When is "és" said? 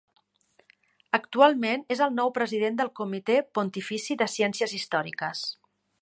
1.97-2.01